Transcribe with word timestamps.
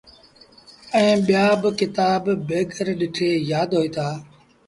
ائيٚݩ 0.95 1.23
ٻيآ 1.25 1.45
با 1.61 1.69
ڪتآب 1.79 2.23
بيٚگر 2.47 2.87
ڏٺي 2.99 3.29
يآد 3.51 3.69
هوئيٚتآ۔ 3.77 4.07